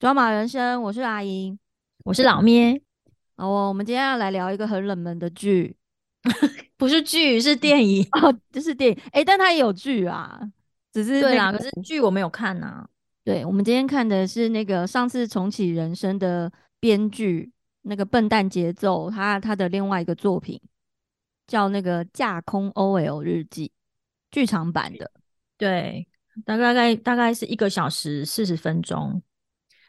[0.00, 1.58] 抓马人生，我是阿英，
[2.06, 2.80] 我是老咩。
[3.36, 5.76] 好哦，我们今天要来聊一个很冷门的剧，
[6.78, 8.98] 不是剧，是电影 哦，这是电影。
[9.12, 10.40] 哎，但它也有剧啊，
[10.90, 12.88] 只是对啊，可是剧我没有看呐。
[13.24, 20.58] 对，我们今天看的是那个上次重启人生的编剧那个笨蛋节奏，他他的另外一个作品
[21.46, 23.70] 叫那个架空 OL 日记，
[24.30, 25.10] 剧场版的。
[25.58, 26.08] 对，
[26.46, 29.22] 大概大概是一个小时四十分钟。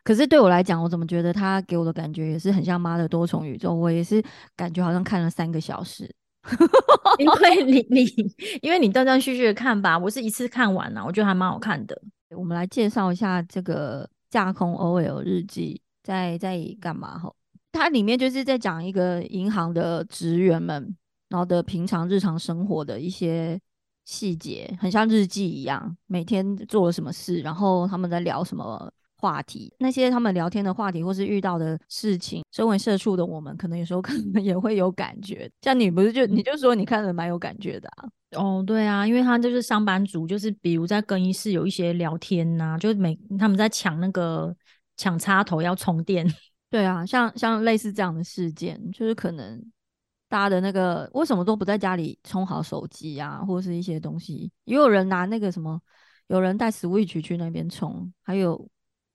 [0.04, 4.24] 可是对我来讲，我怎么觉得他给我的感觉也是很像《妈的多重宇宙》，我也是
[4.55, 6.12] 感觉好像看了三个小时，
[7.20, 12.02] 因为你 你因为你断断续续的看吧，我是一次看完了，我觉得还蛮好看的。
[12.36, 17.32] 我们来介绍一下这个架空 OL 日记在在干嘛哈？
[17.72, 20.96] 它里面就是在讲一个银行的职员们，
[21.30, 23.60] 然后的平常日常生活的一些
[24.05, 28.91] 细节，很像日记一样，每天做了什么事，然后他们在聊什么。
[29.22, 35.50] 话题，那些他们聊天的话题，或是遇到的事情，身为社畜的我们，可能有时候 可能也会有感觉。
[35.62, 38.10] 像你不是就你就说你看了蛮有感觉的啊？
[38.32, 44.55] 哦，对啊，因为他就是上班族，就是比如在更衣室有一些聊天呐，就是每他们在抢那个
[44.98, 46.26] 抢插头要充电。
[46.72, 49.62] 对啊，像像类似这样的事件，就是可能
[50.28, 55.80] 大家的那个为什么都不在家里充好手机啊，或是一些东西，也有人拿那个什么，
[56.28, 58.68] 有人带 Switch 去那边充，还有。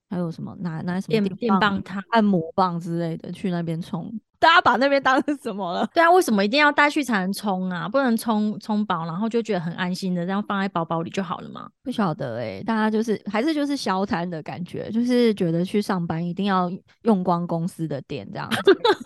[0.09, 4.13] 还有什么拿拿什么电电棒、按摩棒之类的去那边充？
[4.39, 5.89] 大家把那边当成什么了？
[5.95, 7.89] 对啊，为什么一定要带去才能充啊？
[7.89, 11.69] 不能充充饱，然后就觉得很安心的，这样放在包包里就好了嘛？
[11.83, 16.71] 不晓得哎，大家就是还是就是消摊的感觉，就是觉得去上班一定要
[17.03, 18.47] 用光公司的电，这样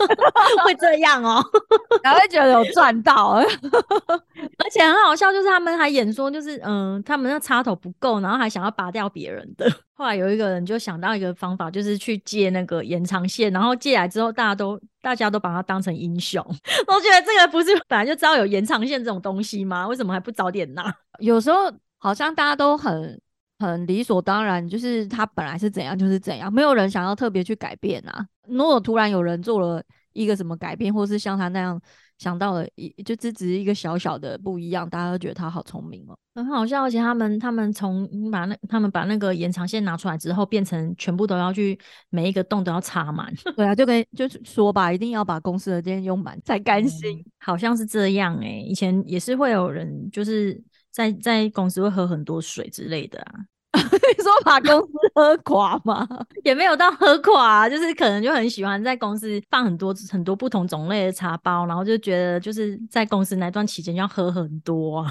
[0.66, 1.40] 会这样哦，
[2.02, 3.34] 还会觉得有赚到，
[4.58, 9.70] 而且很好笑，就是他们还演说，就是嗯，他们那插头不够，然后还想要拔掉别人的。
[10.00, 16.42] 后来有一个人就想到一个方法，就是去借那个延长线，然后借来之后，大家都大家都把它当成英雄。
[16.88, 19.86] 我觉得这个不是 本来就知道有延长线这种东西吗？
[19.86, 20.90] 为什么还不早点拿？
[21.20, 23.20] 有时候好像大家都很
[23.58, 28.26] 很理所当然，就是他本来是怎样就是怎样，没有人想要特别去改变啊。
[28.48, 29.82] 如果突然有人做了
[30.12, 31.80] 一个什么改变，或是像他那样。
[32.18, 36.82] 想到了一，就只只是一个小小的不一样，大家都觉得他好聪明哦，很好笑。
[36.82, 43.32] 而且他们他们从把那他们把那个延长线拿出来之后，变成全部都要去每一个洞都要插满。
[43.56, 48.62] 对啊，就跟就是说吧，一定要把公司的电用满才甘心，好像是这样哎。
[48.66, 53.32] 以前也是会有人就是在在公司会喝很多水之类的啊。
[53.80, 56.06] 你说把公司 喝垮吗？
[56.44, 65.06] 也没有到喝垮，就是可能就很喜欢在公司放很多很多不同种类的茶包，然后就觉得就是在公司那段期间要喝很多。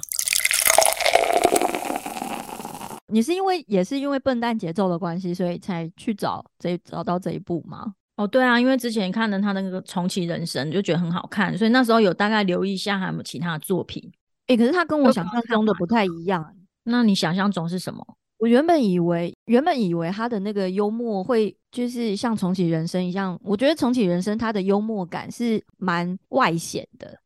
[3.11, 7.93] 你是因为也是因为笨蛋节奏的关系，所以才去找这找到这一部吗？
[8.17, 14.11] 哦，对啊，因为之前看了他那个重启人生，就觉得很好看，所以那时候有大概留意一下还有没有其他的作品。
[14.47, 16.53] 哎，可是他跟我想象中的不太一样。
[16.83, 18.05] 那你想象中是什么？
[18.39, 23.37] 我原本以为，原本以为他的那个幽默会就是像重启人生一样。
[23.43, 27.19] 我觉得重启人生他的幽默感是蛮外显的，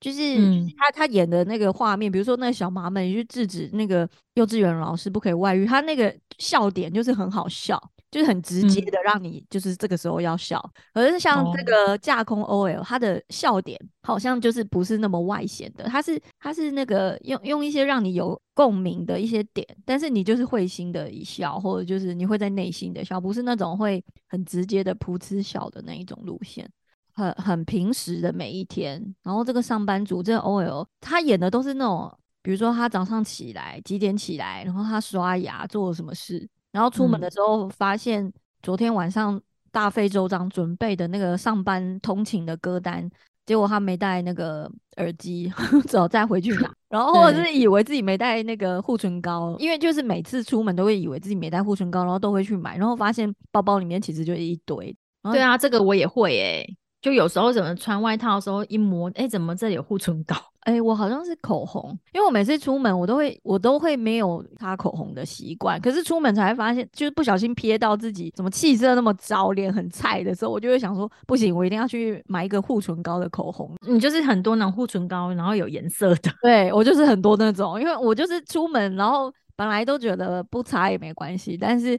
[0.00, 0.36] 就是
[0.76, 7.80] 他他演的那个画面，比如说那个小麻们去制止那个幼稚园老师不可以外遇，他那个笑点就是很好笑。
[8.16, 10.58] 就是很直接的让你就是这个时候要笑，
[10.94, 26.66] 可是像这个架空 OL，他的笑点好像就是不是那么外显的，他是他是那个用用一些让你有共鸣的一些点，但是你就是会心的一笑，或者就是你会在内心的笑，不是那种会很直接的噗嗤笑的那一种路线，
[27.12, 29.14] 很很平时的每一天。
[29.22, 36.48] 然后这个上班族这个 OL，他演的都是那种，比如说他早上起来几点起来，然后他刷牙做了什么事。
[36.76, 38.30] 然后出门的时候，发现
[38.62, 39.40] 昨天晚上
[39.72, 43.10] 大费周章准备的那个上班通勤的歌单，
[43.46, 45.50] 结果他没带那个耳机，
[45.88, 46.70] 只好再回去拿。
[46.90, 54.94] 然后或者是以为自己没带那个护唇膏，因为就是每次出门都会以为自己没带护唇膏，然后都会去买，然后发现包包里面其实就一堆。
[55.32, 56.76] 对啊，这个我也会诶。
[57.00, 60.34] 就有时候怎么穿外套的时候一摸，哎，怎么这里有护唇膏？
[60.66, 73.76] 哎，我好像是口红，因为我每次出门我都会我都会没有擦口红的习惯，可是出门才发现，就是不小心瞥到自己怎么气色那么糟，脸很菜的时候，我就会想说，不行，我一定要去买一个护唇膏的口红。
[73.86, 76.32] 你就是很多那种护唇膏，然后有颜色的。
[76.42, 81.96] 对我就是很多那种，因为我就是出门，然后本来都觉得不擦也没关系，但是。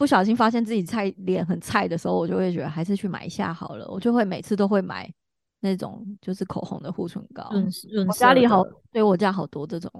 [0.00, 3.86] 不小心发现自己菜脸很菜的时候，我就会觉得还是去买一下好了。
[3.90, 5.12] 我就会每次都会买
[5.60, 9.92] 那种就是口红的护唇膏，润润我家里好，对我家好多这种。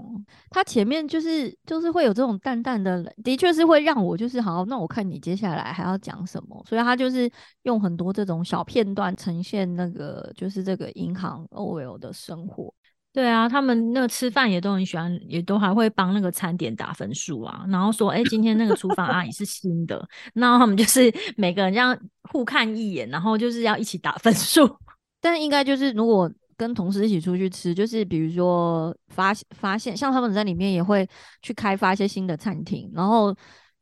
[0.48, 4.64] 它前面就是就是会有这种淡淡的，的确是会让我就是好。
[4.64, 7.30] 那我看你接下来还要讲什么，所以它就是
[7.64, 12.72] 用很多这种小片段呈现那个就是这个银行 OL 的生活。
[13.12, 17.64] 对啊，他们那个吃饭也都很喜欢，也都还会帮那个餐点打分数啊。
[17.68, 21.98] 然后说，哎，今天那个厨房阿姨是新的，那他们就是 每个人这样
[22.30, 24.68] 互看一眼，然后就是要一起打分数。
[25.20, 31.08] 但应该就是如果跟同事一起出去吃，就是比如说发发现，像他们在里面也会
[31.42, 33.34] 去开发一些新的餐厅，然后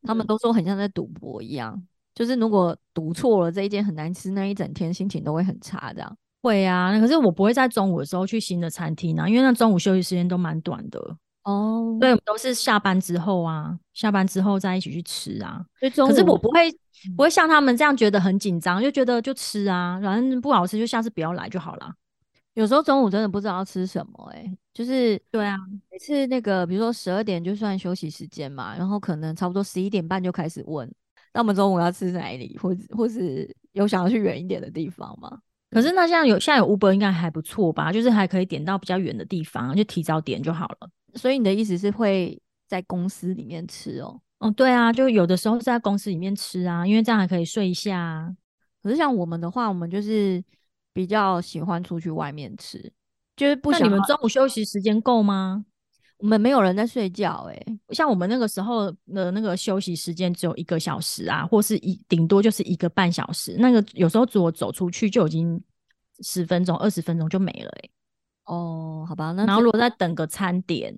[0.05, 1.79] 他们都说很像在赌博一样，
[2.15, 5.93] 就是如果赌错了这一间很难吃，那一整天心情都会很差。
[5.93, 10.99] 这样会啊，可是我不会在中午的时候去新的餐厅啊，因为那中午休息时间都蛮短的
[11.45, 11.97] 哦。
[12.01, 15.65] 对，都是下班之后啊，下班之后再一起去吃啊。
[15.81, 16.75] 可是我不会。
[17.17, 21.93] 不会像他们这样觉得很紧张，就觉得就吃啊，反正不好吃就下次不要来就好了。
[22.55, 25.57] 有时候中午真的不知道要吃什么，哎，就是对啊，
[25.93, 30.93] 每次那个比如说十二点就算休息时间嘛，然后可能差不多十一点半就开始问，
[31.33, 35.39] 那我们中午要吃哪里，或或是有想要去远一点的地方吗？
[35.71, 40.91] 可是那现在有现在有 Uber 应该还不错吧，就是还可以点到比较远的地方，就提早点就好了。
[41.15, 44.21] 所以你的意思是会在公司里面吃哦？
[44.39, 48.35] 哦，对啊，就有的时候在公司里面吃啊，因为这样还可以睡一下。
[48.83, 50.43] 可是像我们的话，我们就是
[50.93, 52.93] 比较喜欢出去外面吃，
[53.37, 53.85] 就是不想。
[53.85, 55.65] 你们中午休息时间够吗？
[56.19, 63.57] 我们没有人在睡觉，哎，像我们那个时候的那个休息时间只有一个小时啊，或是一顶多就是一个半小时。
[63.59, 65.63] 那个有时候我走出去就已经
[66.21, 67.91] 十分钟、二十分钟就没了，哎。
[68.47, 70.97] 哦，好吧，那然后如果再等个餐点。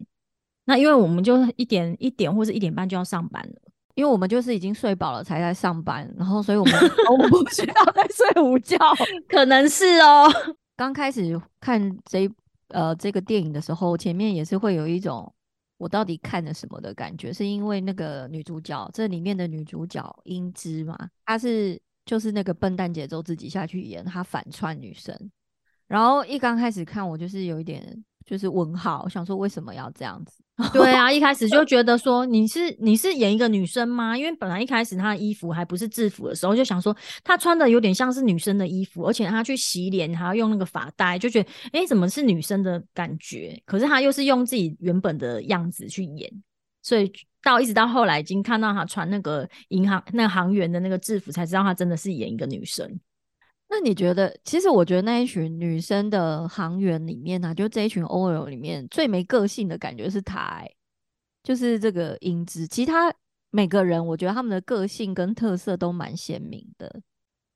[0.67, 3.55] 那因为我们就一点一点或者一点半就要上班了，
[3.95, 6.75] 因为我们就是已经睡饱了才在上班，然后所以我们
[7.07, 8.79] 都不需要再睡午觉，
[9.29, 10.31] 可能是哦。
[10.77, 12.31] 刚开始看这
[12.71, 15.33] 呃这个电影的时候，前面也是会有一种
[15.77, 25.15] 我到底看了什么的感觉，是因为那个女主角这里面的女主角英姿嘛，她是就是那个笨蛋节奏自己下去演，她反串女生，
[25.87, 30.43] 然后一刚开始看我就是有一点就是问号，想说为什么要这样子。
[30.75, 34.17] 对啊，一开始就觉得说你是你是演一个女生吗？
[34.17, 36.95] 因为本来一开始她的衣服还不是制服的时候，就想说
[37.25, 43.59] 她穿的有点像是女生的衣服，而且她去洗脸还要用那个发带，就觉得哎，怎么是女生的感觉？
[43.65, 46.31] 可是她又是用自己原本的样子去演，
[46.83, 47.11] 所以
[47.43, 53.01] 到一直到后来，已经看到她穿那个银行那个行员的那个制服，才知道她真的是演一个女生。
[53.73, 60.65] 那你觉得，其实我觉得那一群女生的航员里面呢，就这一群 OL 里面最没个性的感觉是她，
[61.45, 62.67] 就是这个英姿。
[62.67, 63.15] 其他
[63.51, 67.01] 每个人，我觉得他们的个性跟特色都蛮鲜明的。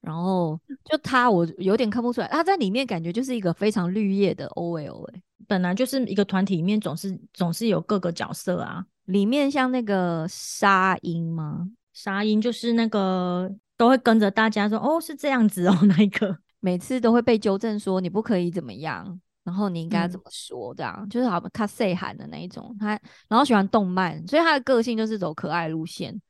[0.00, 5.10] 然后就她，我有点看不出来，她在里面感觉就是一个非常绿叶的 OL。
[5.12, 8.86] 哎，本来就是一个团体里面总是总是有各个角色啊。
[9.06, 11.68] 里面像那个沙鹰吗？
[11.92, 13.52] 沙鹰就是那个。
[13.76, 22.74] 都会跟着大家说哦，是这样子哦， 那一个每次都会被纠正说你不可以怎么样，然后你应该怎么说，这样就是好他 say 喊的那一种。
[22.78, 22.98] 他
[23.28, 26.20] 然后喜欢动漫，所以他的个性就是走可爱路线。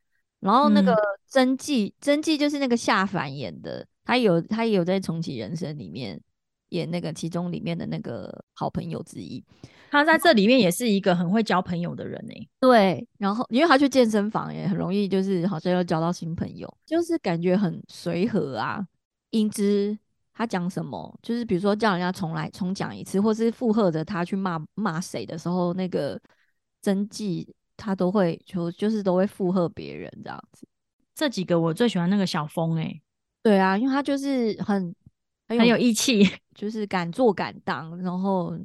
[0.40, 0.94] 然后那个
[1.26, 6.20] 真纪，真纪就是那个夏凡演的，他有他也有在重启人生里面
[6.68, 9.42] 演那个其中里面的那个好朋友之一。
[9.94, 18.84] 他在这里面也是一个很会交朋友的人哎，对，然后因为他去健身房也很容易，就是好像要交到新朋友，就是感觉很随和啊。
[19.30, 19.96] 英姿
[20.32, 26.20] 他讲什么，就是比如说叫人家重来重讲一次，或是附和着他去骂骂谁的时候，那个
[26.82, 30.66] 真迹他都会就就是都会附和别人这样子。
[31.14, 33.00] 这几个我最喜欢那个小峰哎，
[33.44, 34.92] 对啊，因为他就是很
[35.46, 38.58] 很有义气，就是敢做敢当，然后。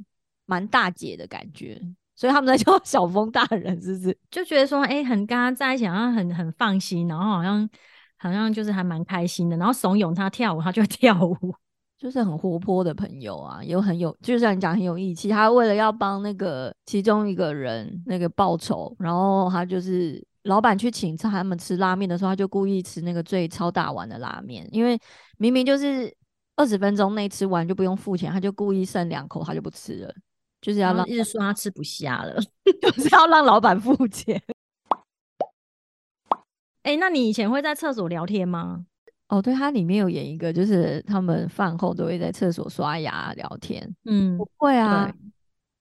[0.50, 1.80] 蛮大姐的感觉，
[2.16, 4.18] 所以他们在 叫小峰大人，是不是？
[4.28, 7.70] 就觉得说，哎，很跟他在一起，好像很很放心，然后好像
[8.18, 11.54] 好像就是还蛮开心的，然后怂恿他跳舞，他就 跳舞，
[11.96, 15.28] 就是很活泼的朋友啊，有很有，就像你讲很有义气。
[15.28, 24.98] 他为了要帮那个其中一个人那个报仇，然后他就是老板去请他们吃拉面的时候，他就故意吃那个最超大碗的拉面，因为
[25.38, 26.12] 明明就是
[26.56, 30.14] 二十分钟内吃完就不用付钱，他就故意剩两口，他就不吃了。
[30.60, 32.40] 就是要让一直说他吃不下了，
[32.82, 34.40] 就是要让老板付钱。
[36.82, 38.86] 哎，那你以前会在厕所聊天吗？
[39.28, 43.94] 哦，对，它里面有演一个，就是他们饭后都会在厕所刷牙聊天。
[44.04, 45.12] 嗯，不会啊，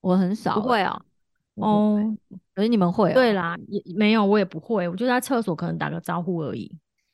[0.02, 1.02] 我很少，不会啊。
[1.56, 2.00] 哦，
[2.54, 3.14] 可是你们会？
[3.14, 4.88] 对啦，也没有，我也不会。
[4.88, 6.72] 我就在厕所可能打个招呼而已。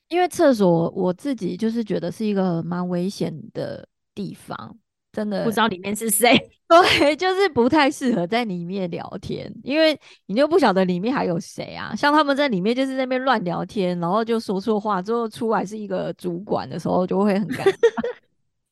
[0.10, 4.78] 因为厕所我自己就是觉得是一个蛮危险的地方。
[5.16, 6.38] 真的不知道里面是谁。
[6.68, 11.96] 对，就是不太适合在里面聊天，因为你就不晓得里面还有谁啊。
[11.96, 17.76] 像他们在里面就是那边乱聊天，然后就说错话，之后出来是一个主管的时候，就会很尴尬。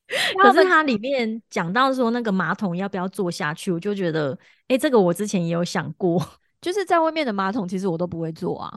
[0.42, 6.22] 可是它里面讲到说那个马桶要不要坐下去，我就觉得，哎，这个我之前也有想过，
[6.60, 8.70] 就是在外面的马桶，其实我都不会坐啊。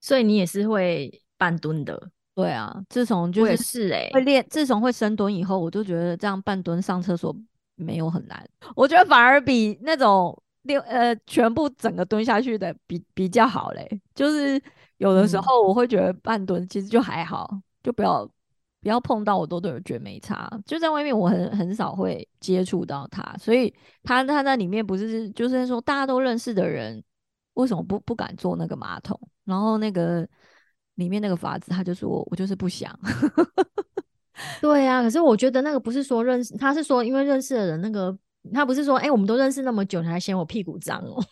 [0.00, 2.10] 所以你也是会半蹲的。
[2.34, 7.36] 对啊，自从就是哎，会练，自从会深蹲以后，我就觉得这样半蹲上厕所
[7.76, 8.42] 没有很难。
[8.74, 14.00] 我觉得反而比那种六呃全部整个蹲下去的比比较好嘞。
[14.14, 14.58] 就是
[14.96, 17.50] 有的时候我会觉得半蹲其实就还好，
[17.82, 18.26] 就不要
[18.80, 20.50] 不要碰到我都都觉得没差。
[20.64, 23.70] 就在外面我很很少会接触到他，所以
[24.04, 27.04] 他他在里面不是就是说大家都认识的人，
[27.54, 29.20] 为什么不不敢坐那个马桶？
[29.44, 30.26] 然后那个。
[30.96, 32.96] 里面那个法子，他就说我就是不想。
[34.60, 38.16] 对呀，可是我觉得那个不是说认识，他是说因为认识的人，那个
[38.52, 41.22] 他不是说哎，我们都认识那么久，你还嫌我屁股脏哦？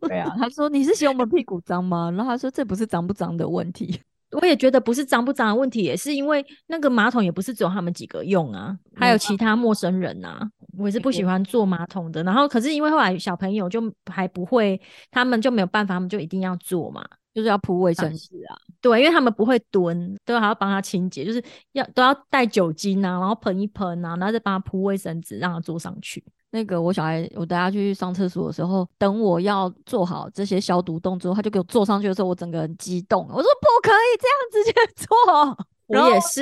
[0.00, 2.10] 对啊，他说你是嫌我们屁股脏吗？
[2.12, 4.00] 然后他说这不是脏不脏的问题，
[4.40, 10.40] 我也觉得不是脏不脏的问题，也是因为那个马桶也不是只有他们几个用啊，还有其他陌生人呐。
[10.78, 17.04] 我也是不喜欢坐马桶的，然后可是因为后来小朋友就还不会，他们就没有办法，他们就一定要坐嘛。
[17.34, 18.52] 就是要铺卫生纸啊，
[18.82, 26.22] 对，因为他们不会蹲，都还要帮他清洁，就是要都要带酒精啊，然后喷一喷啊，然后再帮他铺卫生纸，让他坐上去。
[26.50, 35.56] 那个我小孩，我带他去上厕所的时候，等我要做好这些消毒动作，他就给我坐上去的时候，我整个人激动，我说不可以这样直接坐。
[35.86, 36.40] 我也是，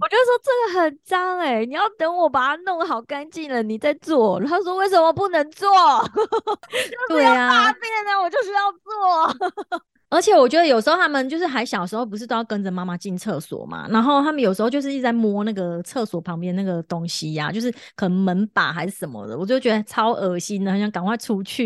[0.00, 4.38] 我就说这个很脏哎，你要等我把它弄好干净了，你再做。
[4.40, 5.68] 他说为什么不能做？
[7.08, 9.80] 对呀，大便呢，我就是要做。
[10.12, 13.88] 而且我觉得有时候他们就是还小时候，不是都要跟着妈妈进厕所嘛？
[13.88, 21.64] 然后他们有时候就是一直在摸那个厕所旁边那个东西呀，就是可能门把还是什么的，我就觉得超恶心的，很想赶快出去，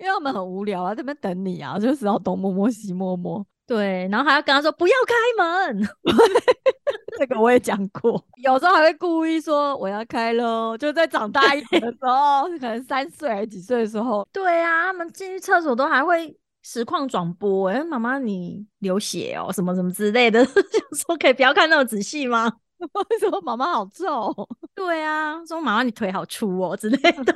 [0.00, 5.86] 因为他们很无聊啊，这边等你啊，就是要东摸摸西摸摸，对，然后还要跟他说不要开门，
[7.18, 16.34] 这个我也讲过，有时候还会故意说我要开喽，就在长大一点的时候，可能三岁还是几岁的时候，对啊，他们进去厕所都还会。
[16.62, 22.50] 实况转播，哎，妈妈你流血哦，什么什么之类的， 就说可以不要看那么仔细吗？
[22.78, 24.34] 为什么妈妈好臭？
[24.74, 27.34] 对啊，说妈妈你腿好粗哦之类的，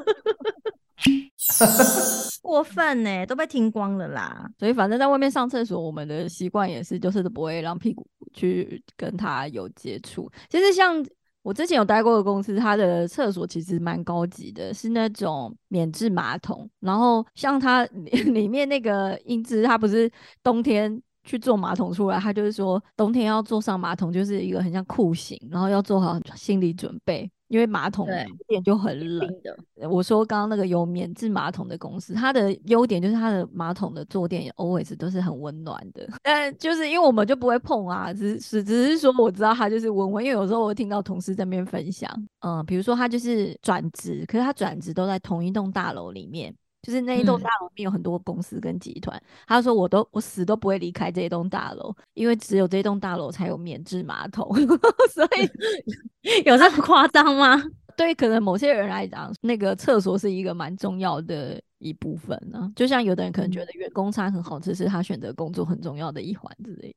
[2.43, 4.49] 过分呢，都被听光了啦。
[4.59, 10.31] 所以反正在外面上厕所，我们的习惯也是，就是不会让屁股去跟他有接触。
[10.49, 11.05] 其实像。
[11.47, 16.69] 我之前有待过的公司，它的厕所其实蛮高级的，是那种免治马桶。
[16.81, 20.11] 然后像它里 面那个英姿，它不是
[20.43, 27.31] 冬天去坐马桶出来，他就是说冬天要坐上马桶就是一个很像酷刑，然后要做好心理准备。
[27.49, 28.07] 因为马桶
[28.49, 29.89] 店就很冷的。
[29.89, 36.09] 我说刚刚那个有免治马桶的公司，它的优点就是它的马桶的坐垫 always 都是很温暖的。
[36.23, 40.25] 但就是因为我们就不会碰啊，只是只是说我知道它就是温温。
[40.25, 42.11] 因为有时候我听到同事在那边分享，
[42.41, 46.55] 嗯，比如说他就是转职，可是他转职都在同一栋大楼里面。
[46.87, 54.49] 就是那一栋大楼里面有很多公司跟集团，他说我都我死都不会离开这一栋大楼，因为只有这栋大楼才有免治马桶，
[55.11, 57.61] 所以 有这么夸张吗？
[57.97, 62.71] 对，可能某些人来讲，那个厕所是一个蛮重要的一部分呢。
[62.77, 66.95] 就像有的人可能觉得员工餐很好吃，是他选择工作很重要的一环之类。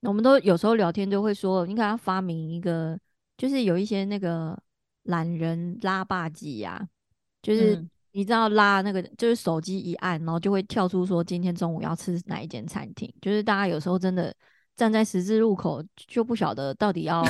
[0.00, 2.98] 我们都有时候聊天就会说，应该要发明一个，
[3.36, 4.60] 就是有一些那个
[5.04, 6.88] 懒人拉霸机呀，
[7.40, 7.86] 就是。
[8.12, 13.12] 你知道拉那个就是手机一按，然后就会跳出说今天中午要吃哪一间餐厅。
[13.20, 14.34] 就是大家有时候真的
[14.76, 17.24] 站在十字路口就不晓得到底 要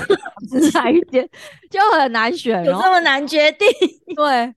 [0.49, 1.29] 吃哪一间，
[1.71, 3.69] 就很难选，有这么难决定？
[4.17, 4.55] 对。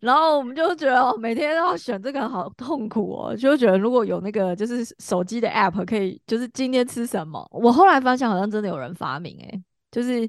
[0.00, 7.46] 然后我们就觉得哦每天都要选这个好痛苦哦，就觉得如果有那个就是手机的 app 可以，就是今天吃什么。
[7.52, 9.62] 我后来发现好像真的有人发明，哎，
[9.92, 10.28] 就是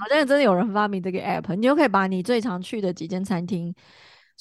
[0.00, 3.72] 好像真的有人发明这个 app，你就可以把你最常去的几间餐厅。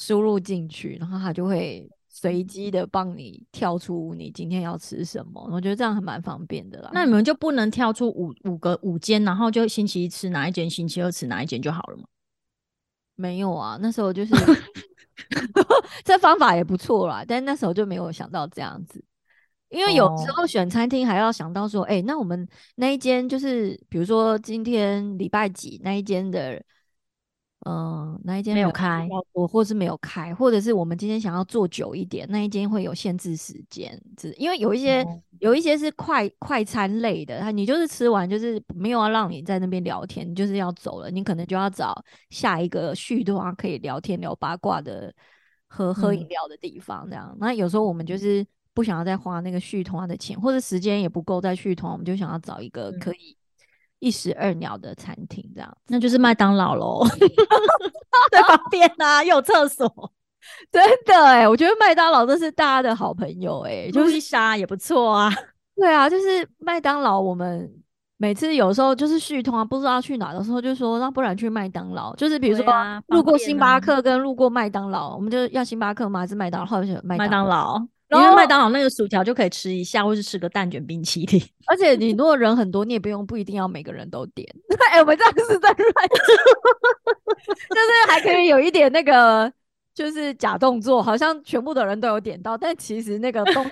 [0.02, 5.48] 输入进去，然后它就会随机的帮你跳出你今天要吃什么。
[5.52, 6.90] 我觉得这样还蛮方便的啦。
[6.92, 12.06] 那你们就不能跳出五五个五间，然后就星期一吃哪一间，星期二吃哪一间就好了吗？
[13.16, 14.34] 没有啊，那时候就是
[16.04, 19.06] 这方法也不错啦，但那时候就没有想到这样子，
[19.70, 26.60] 因为有时候选餐厅还要想到说，哎，那我们那一间就是比如说今天礼拜几那一间的。
[27.64, 35.06] 嗯，那一间没有开，我或是没有开，或者是我们今天想要做久一点，那一间会有限制时间，只因为有一些
[35.40, 41.94] 有一些是快快餐类的，他你就是吃完就是没有要让你在那边聊天，你就是要走了，你可能就要找
[42.32, 45.14] 下一个续团可以聊天聊八卦的
[45.68, 47.38] 喝喝饮料的地方，这样。
[47.40, 53.38] 那有时候我们就是不想要再花那个续团的钱，或者时间也不够再续团，我们就想要找一个可以。
[54.02, 57.06] 一石二鸟的餐厅，这样那就是麦当劳喽，
[58.32, 59.88] 在旁边啊，有厕所，
[60.72, 65.32] 真的哎，我觉得麦当劳都是大家的好朋友哎，就是沙也不错啊，
[65.78, 67.72] 对啊，就是麦当劳，我们
[68.18, 72.66] 每次有时候就是续通啊，不知道去哪的时候，就说那不然去麦当劳，就是比如说
[73.08, 76.22] 路过星巴克跟路过麦当劳，我们就要星巴克吗？
[76.22, 76.68] 还是麦当劳？
[76.68, 77.80] 或者麦当劳。
[78.12, 81.42] 因为麦当劳那个薯条就可以吃一下，或是吃个蛋卷冰淇淋。
[81.68, 84.48] 而且你如果人很多，你也不用不一定要每个人都点。
[84.92, 86.10] 哎，我们这样是在乱，
[87.40, 89.52] 就是还可以有一点那个，
[89.96, 93.72] 就是假动作，好像全部的人都有点到，但其实那个东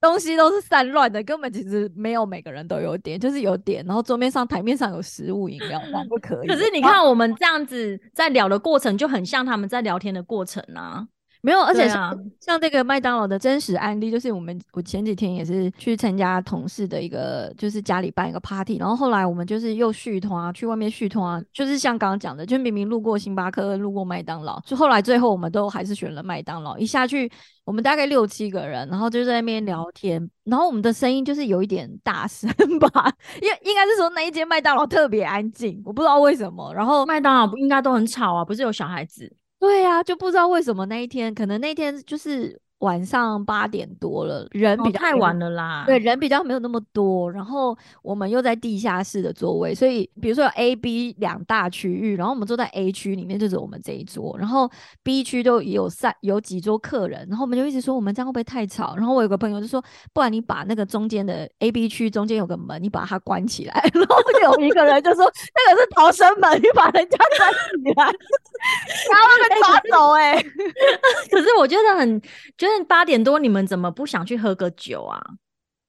[0.00, 6.46] 东西都是散乱的，根本其实没有每个人都有点，就是有点，然后桌面上台面上有食物饮料，那不可以。
[6.46, 11.06] 可是你看我们这样子在聊的过程，就很像他们在聊天的过程啊。
[11.40, 26.76] 没有，而且像像这个麦当劳的真实案例，就是我们我前几天也是去参加同事的一个，就是家里办一个 party，然后后来我们就是又续通啊，去外面续通啊，就是像刚刚讲的，就明明路过星巴克，路过麦当劳，就后来最后我们都还是选了麦当劳。
[26.76, 27.30] 一下去，
[27.64, 36.74] 我们大概六七个人，然后就在那边聊天，然后我们的声音就是有一点大声吧，因应该是说那一间麦当劳特别安静，我不知道为什么。
[36.74, 39.32] 然后麦当劳不应该都很吵啊，不是有小孩子。
[39.62, 42.60] 对呀，就不知道为什么那一天，可能那天就是。
[42.80, 45.82] 晚上八点多了，人比较太晚了啦。
[45.84, 54.70] 对，人比较没有那么多，然后我们又在地下室的座位，所以比如说有 A、B 两大区域，然后我们坐在 A 区里面，就是我们这一桌，然后
[55.02, 58.94] B 区都有三有几桌客人，然后我们就一直说我们这样会不会太吵？
[58.96, 59.82] 然后我有个朋友就说，
[60.12, 63.74] 不然你把那个中间的 A、B 区中间有个门，你把它关起来。
[63.92, 68.04] 然后有一个人就说，那个是逃生门，你把人家关起来，
[69.10, 70.12] 然后被抓走。
[70.12, 70.40] 哎，
[71.28, 72.22] 可是我觉得很
[72.56, 72.67] 就。
[72.86, 75.20] 八点多，你们怎么不想去喝个酒啊？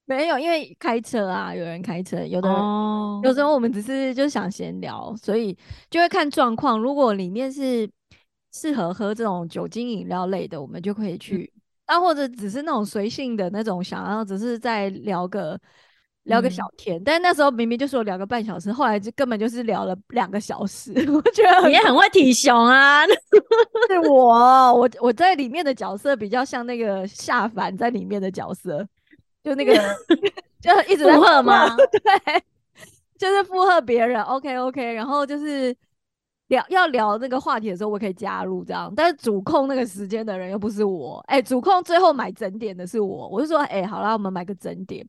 [0.06, 2.50] 没有，因为开车啊，有人开车，有的
[3.24, 5.58] 有时候我们只是就想闲聊，所以
[5.90, 6.80] 就会看状况。
[6.80, 7.90] 如果里面是
[8.52, 11.46] 适合喝这种酒精饮料类的，我们就可以去；
[11.88, 15.60] 那或者只是那种随性的那种，想要只是在聊个。
[16.30, 20.94] 聊个小天，但是那时候明明就说聊个半小时，后来就根本就是聊了两个小时。
[21.12, 23.04] 我觉得你也很会体熊啊，
[23.90, 28.88] 是我我我在里面的角色比较像那个下凡在里面的角色，
[29.44, 29.74] 就那个
[30.62, 31.76] 就一直在附和吗？
[31.76, 32.44] 对，
[33.18, 34.22] 就是附和别人。
[34.22, 35.76] OK OK，然后就是
[36.50, 41.24] 聊要聊那个话题的时候，我可以加入这样，但是主控那个时间的人又不是我。
[41.28, 45.04] 哎，主控最后买整点的是我，我就说，哎，好啦，我们买个整点。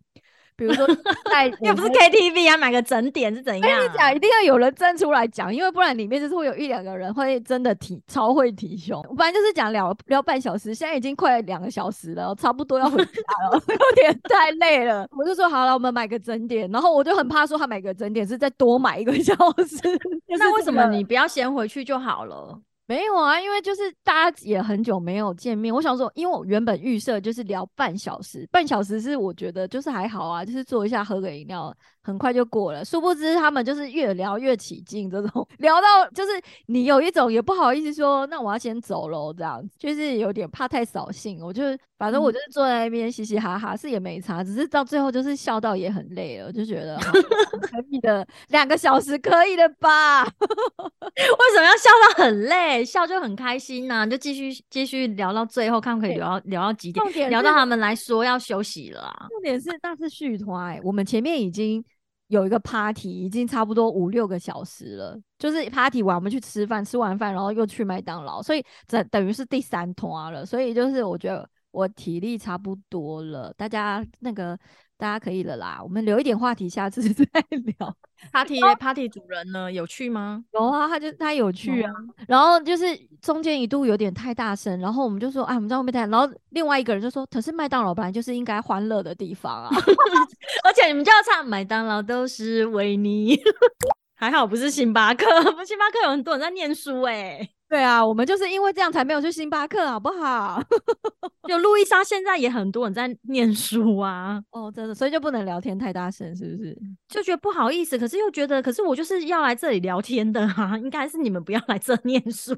[0.60, 0.86] 比如说，
[1.30, 3.80] 在 又不是 KTV 啊，买个整点是怎样？
[3.80, 9.02] 跟你讲，一定要有人站出来讲，因为不然里面就是会有一两个人会真的挺超会提胸。
[9.08, 15.08] 我本来就是讲聊聊半小时，现在已经快两个小时了，差不多要回家了， 有点太累了。
[15.16, 19.32] 我就说好了，我们买个整点，然后我就很怕说他买个整点是再多买一个小
[19.66, 19.98] 时。
[20.38, 22.60] 那为什么你不要先回去就好了？
[22.90, 25.72] 没有啊，因为就是大家也很久没有见面。
[25.72, 31.72] 我想说，因为我原本预设就是聊半小时，半小时是我觉得就是还好啊，就是坐一下喝个饮料。
[32.02, 36.32] 很快就过了，殊不知他们就是越聊越起劲，这种 聊到就是
[36.66, 41.40] 你有一种也不好意思说，那我要先走喽，这样就是有点怕太扫兴。
[41.42, 41.62] 我就
[41.98, 46.96] 反正我就是坐在那边嘻嘻哈哈，是也没差，只是到最后就是笑到也很累了，就觉得
[47.60, 50.24] 可以的，两个小时可以的吧？
[50.40, 52.82] 为什么要笑到很累？
[52.84, 57.28] 笑就很开心呐，就继续继续聊到最后，看可以聊到聊到几点？
[57.28, 59.26] 聊到他们来说要休息了啊。
[59.28, 61.84] 重点是那是续团，我们前面已经。
[62.30, 70.46] 有一个 party 已经差不多五六个小时了，就是 party 完我们去吃饭，吃完饭然后又去麦当劳，所以等等于是第三团了。
[70.46, 74.58] 所以就是我觉得我体力差不多了，大家那个。
[75.00, 77.96] 大家可以了啦，我们留一点话题，下次 再聊。
[78.30, 79.72] Party Party 主人呢？
[79.72, 80.44] 有趣吗？
[80.52, 81.90] 有啊，他就他有趣啊。
[82.28, 82.84] 然后就是
[83.22, 86.08] 中间一度有点太大声，然后我们就说，哎，我们在后面谈。
[86.10, 89.70] 然后另外一个人就说，可是麦当劳本来就是应该欢乐的地方啊，
[90.64, 93.40] 而且你们就要唱麦当劳都是为你。
[94.14, 95.24] 还好不是星巴克，
[95.64, 97.48] 星巴克有很多人在念书哎。
[97.70, 100.60] 对啊，我们就是因为这样才没有去星巴克，好不好？
[101.48, 106.76] 就路易莎现在也很多人在念书啊，哦，真的，所以就不能聊天太大声，是不是？
[107.06, 112.52] 就觉得不好意思，可是又觉得，可是我就是要来这里聊天的啊，应该是你们不要来这念书。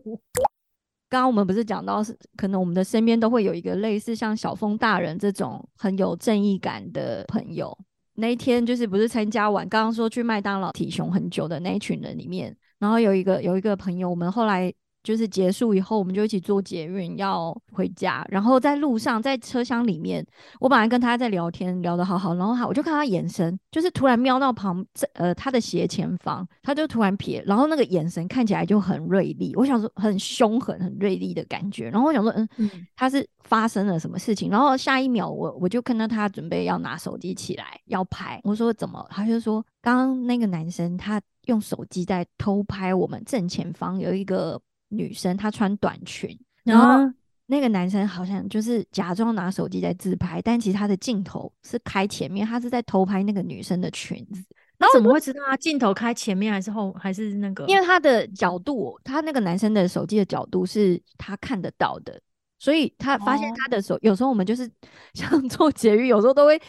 [1.11, 7.77] 刚刚我们不是讲到是，可能我们的身边都会有一个类似像小峰大人这种很有正义感的朋友。
[8.15, 14.73] 那一天就是不是参加完刚刚说去麦当劳体熊很久的那一群人里面，然后有一个有一个朋友，我们后来。
[15.03, 20.25] 就是结束以后，我们就一起坐捷运要回家，然后在路上在车厢里面，
[20.61, 24.85] 我本来跟他在聊天，聊得好好，然后他我就看他眼神，就是突然瞄到旁
[25.15, 39.05] 呃他的斜前方，他就突然瞥，然后那个眼神看起来就很锐利，我想说很凶狠、很锐利的感觉，然后我想说嗯，他是发生了什么事情，然后下一秒我我就看到他准备要拿手机起来要拍，我说怎么？
[39.11, 44.61] 他就说刚刚那个男生他用手机在偷拍我们正前方有一个。
[44.93, 47.11] 女生她穿短裙，然后
[47.47, 54.43] 那个男生好像就是假装拿手机在自拍，但其实他的镜头是开前面，他是在偷拍那个女生的裙子。
[54.79, 57.67] 然后怎么会知道他镜头开前面还是后还是那个？
[57.67, 62.21] 因为他的角度，他那个男生的手机的角度是他看得到的，
[62.59, 63.99] 所以他发现他的手。
[64.03, 64.71] 有时候我们就是
[65.15, 66.61] 像做节育，有时候都会，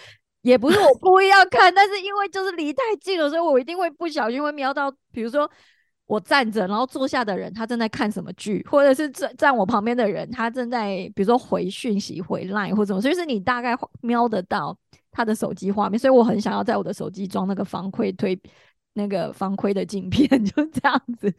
[0.41, 5.49] 也不是我故意要看，但是因为就是离太近了，所以我一定会不小心会瞄到，比如说。
[6.05, 14.77] 我站着，然后坐下的人他正在看什么剧，或者是站站我旁边的人他正在比如说回讯息、回 line 或怎么，所以是你大概瞄得到
[15.11, 18.39] 他的手机画面，所以我很想要在我的手机装那个防窥推
[18.93, 21.33] 那个防窥的镜片， 就这样子。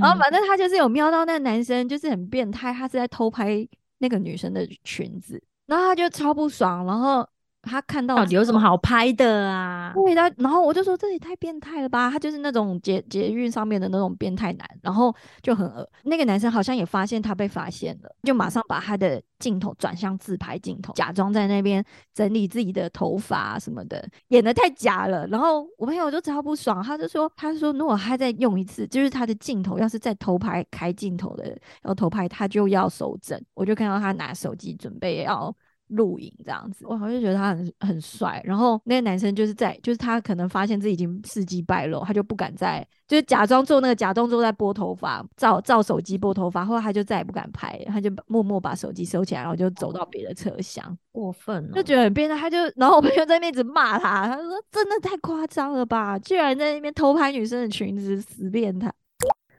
[0.00, 3.66] 然后反正他就是有瞄到那个男生就是很变态，他是在偷拍
[3.98, 7.28] 那个女生的裙子，然后他就超不爽，然后。
[7.68, 9.92] 他看到有什么好拍的啊？
[9.94, 12.10] 对的，然后我就说这也太变态了吧！
[12.10, 15.88] 他就是那种捷捷运上面的那种变态男，然后就很恶。
[16.04, 25.26] 那个男生好像也发现他被发现了，就马上把他的镜头转向自拍镜头，假装在那边整理自己的头发什么的，演的太假了。
[25.28, 35.54] 然后我朋友就超不爽，他就说：“他说如果他再用一次，就是他的镜头要是再偷拍开镜头的要偷拍，他就要收整。”我就看到他拿手机准备要。
[35.88, 38.40] 录影这样子，我好像觉得他很很帅。
[38.44, 46.64] 然后那个男生就是在，就是他可能发现自己已经事迹败露，他就不敢再，就是假装做那个假动作在拨头发，照照手机拨头发。
[46.64, 50.96] 后来他就再也不敢拍，他就默默把手机收起来，然后就走到别的车厢。
[51.10, 52.38] 过分，就觉得很变态。
[52.38, 58.92] 他就，然后我朋友在那边一直骂他，他说：“真的太夸张了吧，居然在那边偷拍女生的裙子，死变态。”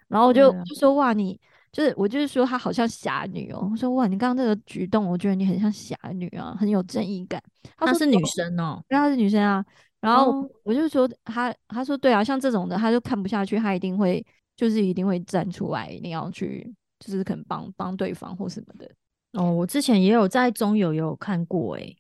[0.08, 1.40] 然后我就就说：“哇，你。”
[1.72, 7.42] 就是我就是说她好像侠女哦，我说哇，你刚刚这个举动，我觉得你很像侠女啊，很有正义感。
[7.78, 9.64] 她是女生哦，对，她是女生啊。
[10.02, 18.90] 然后我就说她，她说对啊，像这种的，她就看不下去，她一定会就是一定会站出来，一定要去，就是可能帮帮对方或什么的。
[19.34, 21.96] 哦，我之前也有在中友有看过，诶，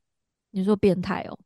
[0.52, 1.38] 你说变态哦。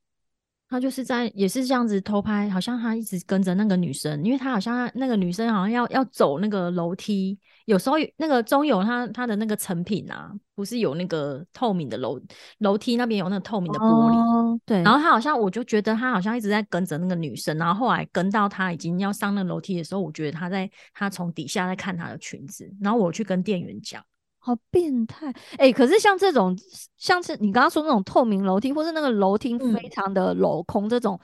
[0.74, 12.20] 他就是在也是这样子偷拍，好像他一直跟着那个女生，因为他好像那个女生好像要要走那个楼梯，有时候那个中友他他的那个成品啊，不是有那个透明的楼
[12.58, 14.82] 楼梯那边有那个透明的玻璃，对。
[14.82, 24.04] 然后他好像我就觉得他好像一直在跟着那个女生，然后后来跟到他已经要上那楼梯的时候，我觉得他在他从底下在看他的裙子，然后我去跟店员讲。
[24.46, 25.72] 好变态哎！
[25.72, 26.54] 可是像这种，
[26.98, 31.18] 像是你刚刚说那种透明楼梯，或是那个楼梯非常的镂空这种，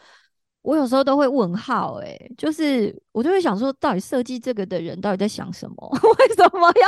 [0.62, 5.76] 我有时候都会问号哎，就是我就会想说，到底设计这个的人到底在想什么？
[6.18, 6.88] 为什么要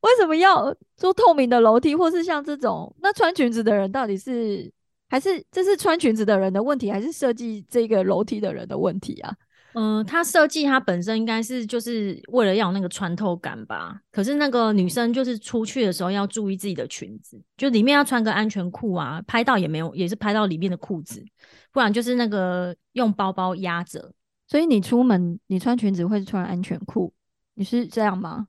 [0.00, 2.92] 为什么要做透明的楼梯，或是像这种？
[3.00, 4.68] 那穿裙子的人到底是
[5.08, 9.32] 还是这是穿裙子的人的问题，还是设计这个楼梯的人的问题啊？
[9.74, 14.00] 嗯，它设计它本身应该是就是为了要那个穿透感吧。
[14.10, 19.20] 可是那个女生就是出去的时候要注意自己的裙子，就里面要穿个安全裤啊。
[19.26, 21.24] 拍到也没有，也是拍到里面的裤子，
[21.72, 24.12] 不然就是那个用包包压着。
[24.46, 27.12] 所以你出门你穿裙子会穿安全裤，
[27.54, 28.46] 你是这样吗？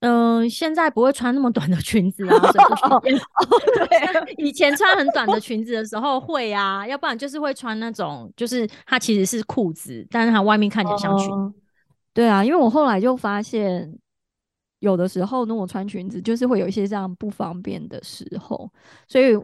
[0.00, 2.52] 嗯，现在不会穿那么短的裙子啊。
[3.02, 11.28] 对， 以前穿很短的裙子的时候会啊，要不然就是会穿那种，就是它其实是裤子，但是它外面看起来像裙。
[12.12, 13.92] 对啊，因为我后来就发现，
[14.78, 18.70] 有的时候呢，我穿裙子就是会有一些这样不方便的时候，
[19.08, 19.36] 所以。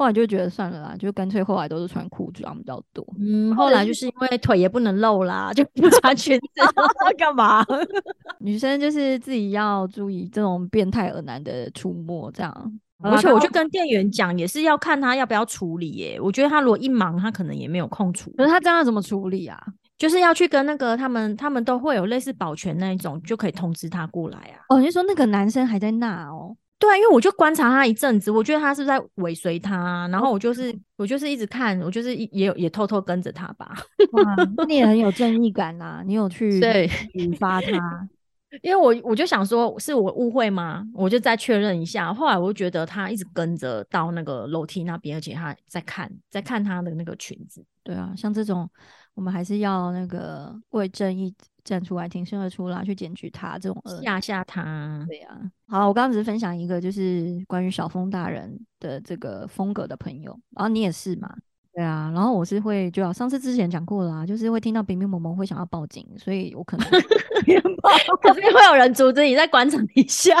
[0.00, 3.06] 后来就觉得算了啦，就干脆后来都是穿裤装比较多。
[3.18, 6.46] 嗯，后来就是因为腿也不能露啦，就不穿裙子。
[7.18, 7.62] 干嘛？
[8.40, 12.72] 女生就是自己要注意这种变态而男的出没，这样。
[13.02, 16.18] 而且我就跟店员讲，也是要看他要不要处理耶。
[16.18, 18.30] 我觉得他如果一忙，他可能也没有空处。
[18.38, 19.62] 可是他这样怎么处理啊？
[19.98, 24.64] 就是要去跟那个他们，他们都会有类似保全那一种，就可以通知他过来啊。
[24.70, 26.56] 哦，你说那个男生还在那哦？
[26.80, 33.76] 对啊，因为我就观察他一阵子，我觉得他是不是在尾随他，然后我就是我就是一直看，我就是也有也偷偷跟着他吧。
[34.12, 34.34] 哇，
[34.66, 38.08] 你也很有 正义感呐，你有去对引发他。
[38.62, 40.84] 因为我我就想说，是我误会吗？
[40.92, 42.12] 我就再确认一下。
[42.12, 47.64] 后来我就觉得他一直跟着到那个楼梯那边，而且他在看，在看他的那个裙子。
[47.84, 48.68] 对啊，像这种，
[49.14, 51.32] 我们还是要那个为正义
[51.64, 55.04] 站出来，挺身而出啦，去检举他这种吓吓他。
[55.08, 61.34] 对啊，好，我刚刚只是分享一个，就是关于小峰大人的这个风格的朋友，然后你也是嘛？
[61.72, 66.86] 对啊，然后我是会，就上次之前讲过啦，就是会听到冰冰萌萌会想要报警，所以我可能
[68.20, 70.36] 可是会有人阻止你在广场一下，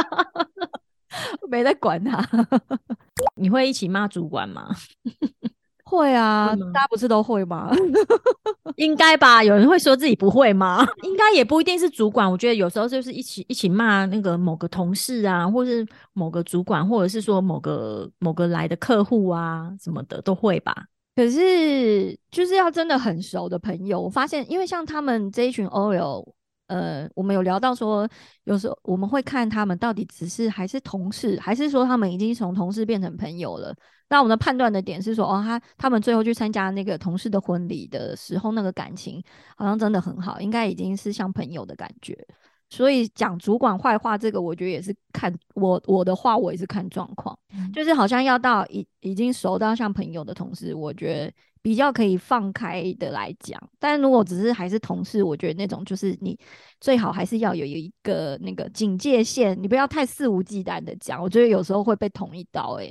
[1.48, 2.20] 没在管他。
[3.36, 4.74] 你会一起骂主管吗？
[5.90, 7.70] 会啊，大家不是都会吗？
[8.76, 9.42] 应该吧？
[9.42, 10.86] 有人会说自己不会吗？
[11.02, 20.74] 应该也不一定是主管，我觉得有时候就是一起一起骂那个某个同事啊，或是某个主管，或者是说某个某个来的客户啊什么的都会吧。
[21.16, 26.26] 可是，就是要真的很熟的朋友，我发现，因为像他们这一群 OL，
[26.70, 28.08] 呃，我们有聊到说，
[28.44, 33.74] 有时候我们会看他们到底只是还是同事，还是说他们已经从同事变成朋友了。
[34.08, 39.20] 那我们的判断的点是说，哦，他他们最后去参加那个同事的婚礼的时候，那个感情
[39.56, 42.16] 好像真的很好，应该已经是像朋友的感觉。
[42.68, 47.36] 所以讲主管坏话，这个我觉得也是看我我的话，我也是看状况，
[47.74, 53.60] 就是好像要到已已经熟到像朋友的同事，我觉得比较可以放开的来讲。
[53.78, 56.38] 但如果只是还是同事，我觉得那种就是你
[56.80, 62.90] 最好还是要有一个那个警戒线，你不要太肆无忌惮的讲，我觉得有时候会被捅一刀，哎。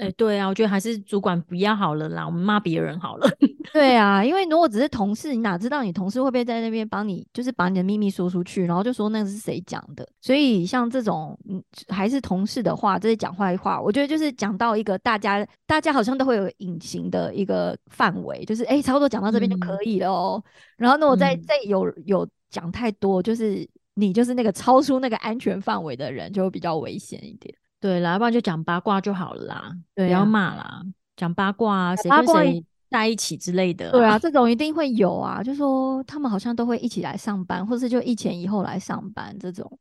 [0.00, 3.28] 哎，对啊，我觉得还是主管不要好了啦，我们骂别人好了。
[3.70, 10.06] 对啊，因为如果只是同事，你哪知道你同事会不会在那边帮你，就是把你的秘密说出去，然后就说那个是谁讲的？
[10.20, 20.42] 所以像这种，嗯，还是同事的话，这些讲坏话，我觉得就是讲到一个大家，大家好像都会有隐形的一个范围，就是哎，差不多讲到这边就可以了哦。
[20.76, 27.54] 然后那我再再有有讲太多，就是你就是那个超出那个安全范围的人，就会比较危险一点。
[27.80, 30.82] 对啦，要不然就讲八卦就好了啦，不要骂啦，
[31.16, 33.90] 讲八卦啊，谁跟谁在一起之类的。
[33.90, 39.78] 对啊，这种一定会有啊，就说他们好像都会一起来上班，或是就一前一后来上班这种。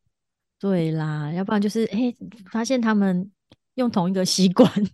[0.60, 2.14] 对啦，要不然就是哎，
[2.52, 3.30] 发现他们
[3.76, 4.90] 用同一个吸管， 真的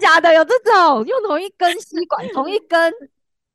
[0.00, 0.32] 假的？
[0.32, 2.92] 有这种用同一根吸管，同一根？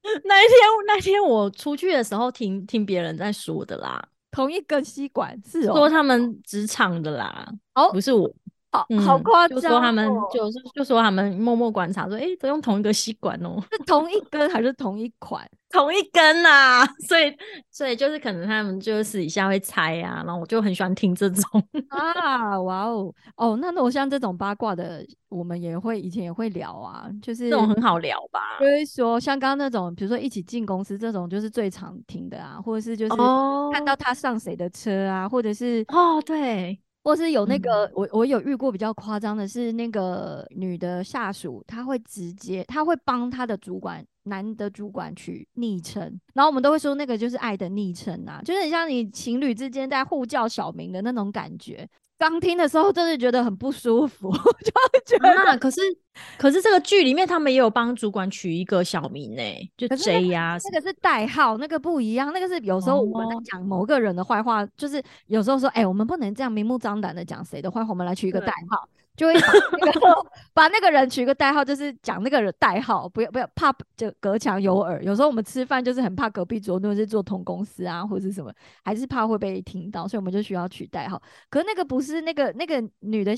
[0.23, 4.01] 那一天那天我出去的时候，听听别人在说的啦。
[4.31, 8.31] 同一根吸管是说他们职场的啦，哦，不是我，
[8.71, 15.47] 好好夸张，就说他们就是就说他们默默观察说，哎，都用同一个吸管哦，是同一根还是同一款？
[15.71, 17.31] 同一根呐， 所以
[17.69, 21.43] 所以就是可能他们就是私底下会猜啊，然后我就很喜欢听这种
[21.89, 33.15] 啊，哇哦哦，那那我像这种八卦的，我们也会以前也会聊啊，就是这种很好聊吧，就是说像刚刚那种，比如说一起进公司这种，就是最常听的啊，或者是就是
[33.71, 36.79] 看到他上谁的车啊，或者是哦对。
[37.03, 51.87] 或是有那个，我我有遇过比较夸张的是，那个女的下属，她会直接，她会帮她的主管，男的主管取昵称，然后我们都会说那个就是爱的昵称啊，就是很像你情侣之间在互叫小名的那种感觉。
[52.19, 54.29] 刚听的时候，真的觉得很不舒服，
[54.61, 55.57] 就觉得。
[55.57, 55.81] 可是，
[56.37, 59.41] 可是这个剧里面，他们也有帮主管取一个小名呢，
[59.77, 60.57] 就 J 呀。
[60.65, 62.33] 那个是代号，那个不一样。
[62.33, 68.87] 那个是有时候我们在讲某个人的坏话，就是有时候说，哎，我们不能这样明目张胆的讲谁的坏话，我们来取一个代号。
[69.19, 69.49] 就会把
[69.81, 75.03] 那个把那个人取个代号，就是讲那个人代号，不要不要怕就隔墙有耳。
[75.03, 78.49] 有时候我们吃饭就是很怕隔壁桌那是做同公司啊，或者是什么，
[78.85, 81.21] 还是怕会被听到，所以我们就需要取代号。
[81.49, 83.35] 可是那个不是那个那个女的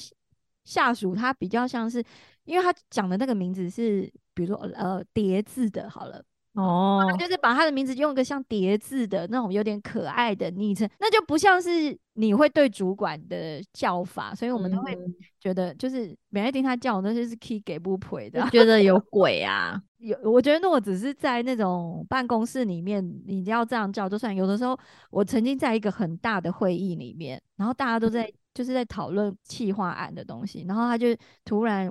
[0.64, 2.04] 下属，她比较像是，
[2.44, 4.02] 因为她讲的那个名字是，
[4.36, 6.24] 比如说呃叠字的，好了。
[6.54, 14.94] 哦，就是把他的名字用一个像叠字的那种有点可爱的昵称，那就不像是你会对主管的叫法，所以我们都会
[15.40, 19.82] 觉得就是每天听他叫，那就是 key 给不回的，觉得有 鬼啊。
[20.00, 24.36] 有，我觉得如果只是在那种办公室里面，你要这样叫就算。
[24.36, 24.78] 有的时候，
[25.10, 31.90] 我曾经在一个很大的会议里面，然后大家都在就是在讨论企划案的东西，然后他就突然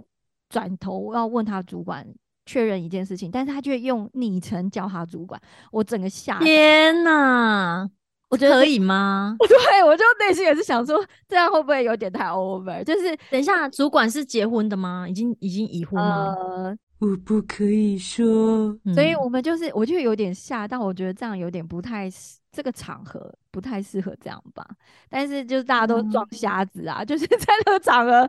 [0.50, 2.06] 转头要问他主管。
[2.50, 7.88] 确认一件事情，但是他却用昵称叫他主管，我整个吓天哪！
[8.28, 9.36] 我觉得可以吗？
[9.38, 12.82] 对，我就内心也是想说，这样会不会有点太 over？
[12.82, 15.06] 就是等一下，主管是结婚的吗？
[15.08, 16.34] 已经已经已婚吗？
[16.34, 18.76] 呃，我不可以说。
[18.94, 22.08] 所以我们就是，我就有点吓，但我觉得这样有点不太
[22.52, 24.64] 这个场合不太适合这样吧。
[25.08, 28.28] 但是就是大家都装瞎子啊，就是 在那个场合，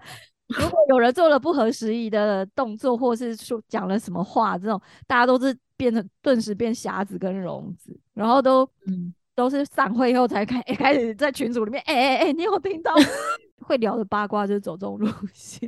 [0.60, 9.14] 如果有人做了不合时宜的动作，或是说讲了什么话，这种大家都是变成顿时变瞎子跟聋子，然后都嗯。
[9.34, 12.94] 都是散会以后才开， 开始在群组里面，哎哎哎，你有听到
[13.66, 15.68] 会聊的八卦，就是走这种路线。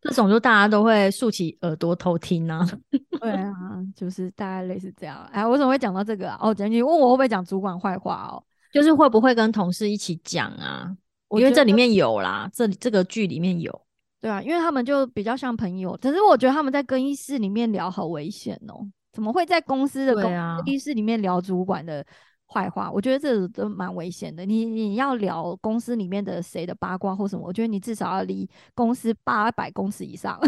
[0.00, 2.64] 这种就大家都会竖起耳朵偷听啊。
[3.20, 3.52] 对啊，
[3.94, 5.28] 就是大概类似这样。
[5.32, 6.38] 哎，我怎么会讲到这个啊？
[6.40, 8.42] 哦，简你问我会不会讲主管坏话哦？
[8.72, 10.96] 就是会不会跟同事一起讲啊？
[11.30, 13.82] 因为这里面有啦，这这个剧里面有。
[14.20, 18.86] 对啊，因为他们就比较像朋友，可是我觉得他们在更衣室里面聊好危险哦。
[19.12, 22.04] 怎么会在公司的更衣室里面聊主管的？
[22.50, 24.42] 坏话，我觉得这都蛮危险的。
[24.46, 30.40] 你你要聊公司里面的谁的八卦或什么，我觉得你至少要离公司八百公尺以上。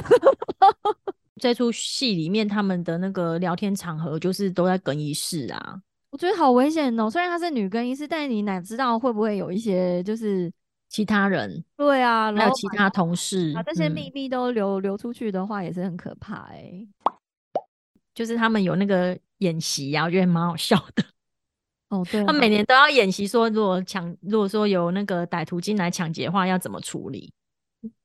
[1.36, 5.78] 这出戏里面他们的那个聊天场合就是都在更衣室啊，
[6.10, 7.10] 我觉得好危险哦。
[7.10, 10.50] 虽然她是女更衣室，但是你哪知道会不会有一些就是
[10.90, 11.64] 其他人？
[11.76, 16.86] 对啊，还有其他同事，把这些秘密都流流出去的话，也是很可怕哎。
[18.12, 21.04] 就是他们有那个演习啊，我觉得蛮好笑的。
[21.90, 27.32] 哦，对，他每年都要演习，说如果抢，如果说有那个歹徒进来抢劫的话，要怎么处理？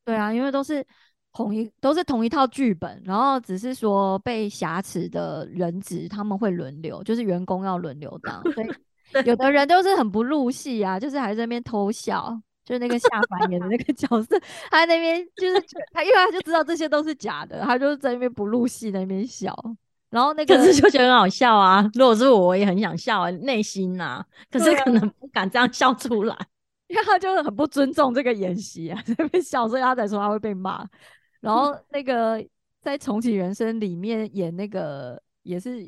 [0.05, 0.85] 对啊，因为都是
[1.33, 8.67] 同一都是同一套剧本，然后只是说被挟持的人质他们会轮流，就是员工要轮流当，所以
[9.25, 14.39] 有的人都是很不入戏啊，就是还在那边偷笑，就是那个下凡演的那个角色，
[14.71, 19.55] 他那边就是他，因为他就知道这些都是假的，他就在那边不入戏，那边笑。
[20.09, 21.89] 然后那 个可是就觉得很好笑啊！
[21.93, 26.35] 如果是我，我也很想笑啊，内心呐，可是可能不敢这样笑出来，
[26.87, 30.87] 因为他就是很不尊重这个演习啊， 在那边笑，所以他才说他会被骂。
[31.41, 32.43] 然后那个
[32.81, 35.87] 在重启人生里面演那个也是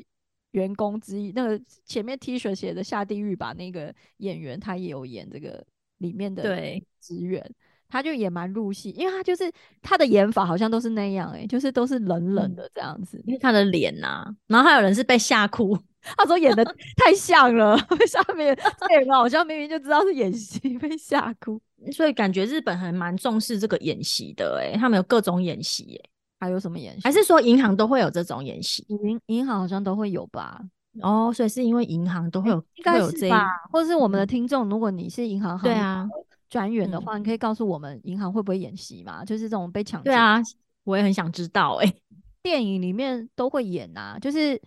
[0.50, 5.64] 员工之一，那个前面 T 恤写的下地狱吧，那个演员他也有演这个
[5.98, 7.44] 里面的对职员。
[7.90, 15.74] 他就也蛮入戏，因为他就是他的演法好像都是那样，哎，就是都是冷冷的这样子，因为他的脸呐，然后还有人是被吓哭，
[16.18, 16.62] 他说演的
[16.98, 18.48] 太像了，下面
[18.90, 21.58] 演好像明明就知道是演戏，被吓哭，
[21.90, 27.00] 所以感觉日本还蛮重视这个演习的，哎，他们有各种演习，哎，还有什么演习？
[27.02, 28.84] 还是说银行都会有这种演习？
[28.88, 30.60] 银银行好像都会有吧？
[31.02, 33.46] 哦，所以是因为银行都会有，应该是吧？
[33.72, 36.08] 或者是我们的听众，如果你是银行，对啊。
[36.50, 39.22] 专员的话，你可以告诉我们银行会不会演习嘛？
[39.22, 40.08] 就是这种被抢劫。
[40.08, 40.40] 对啊，
[40.84, 41.74] 我也很想知道。
[41.82, 41.94] 哎，
[42.42, 44.58] 电影里面都会演啊，就是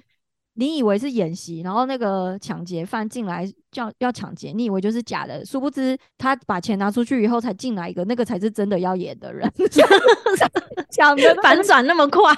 [0.53, 9.51] 你以为是演习，然后那个抢劫犯进来叫要抢劫，你以为就是假的，殊不知他把钱拿出去以后才进来一个，那个才是真的要演的人。
[10.93, 12.31] 抢的反转那么快，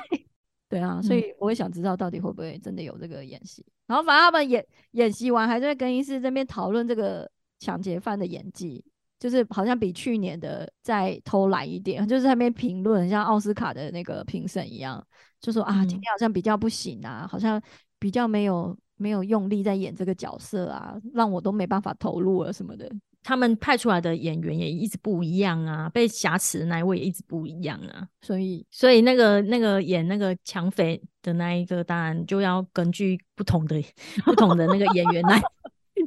[0.73, 3.65] 对啊，所以我也想知道到底会不会真的有这个演习。
[3.87, 8.83] 然后反正他们演演习完，还在更衣室这边讨论这个抢劫犯的演技。
[9.19, 15.01] 就是好像比去年的再偷懒一点，就是那边评论像奥斯卡的那个评审一样，
[15.39, 17.61] 就说啊，今天好像比较不行啊，好像
[17.99, 22.91] 比较没有没有用力在演这个角色啊，让我都没办法投入了什么的。
[23.23, 33.81] 他们派出来的演员也一直不一样啊，被挟持的那一位也一直不一样啊，所以所以那个那个演那个抢匪的那一个，当然就要根据不同的
[34.25, 35.41] 不同的那个演员来。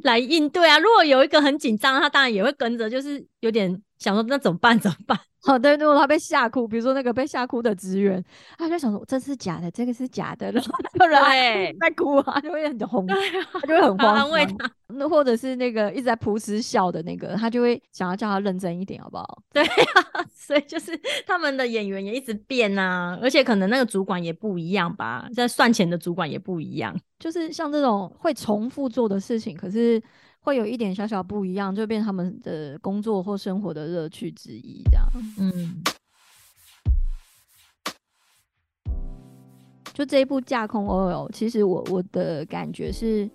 [0.03, 0.77] 来应对啊！
[0.77, 4.77] 如果有一个很紧张，他当然也会跟着，就是有点想说那怎么办？
[4.79, 5.19] 怎么办？
[5.43, 8.21] 好 对，如果他被吓哭，比如说那个被吓哭的职员，
[8.57, 14.69] 他就想说这是假的，这个是假的，然后 有人在哭啊，就会很红，他就会很慌安慰他。
[14.87, 19.41] 那或者是那个一直在噗嗤笑的那个，他就会想要叫他认真一点，好不好？
[19.53, 30.01] 对啊，所以就是他们的演员也一直变啊，而且可能那个主管也不一样吧，在算钱的主管也不一样，就是像这种会重复做的事情，可是。
[30.47, 35.05] 会有一点小小不一样，就变他们的工作或生活的乐趣之一，这样。
[35.37, 35.83] 嗯，
[39.93, 43.29] 就这一部《架空 OL》，其实我我的感觉是，